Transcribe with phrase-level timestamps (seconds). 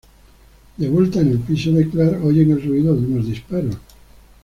[0.77, 3.77] De vuelta en el piso de Clark, oyen el ruido de unos disparos.